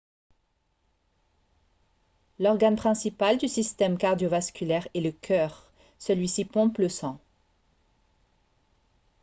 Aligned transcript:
l'organe 2.39 2.75
principal 2.75 3.37
du 3.37 3.47
système 3.47 3.99
cardio-vasculaire 3.99 4.87
est 4.95 4.99
le 4.99 5.11
cœur 5.11 5.71
celui-ci 5.99 6.43
pompe 6.43 6.79
le 6.79 6.89
sang 6.89 7.19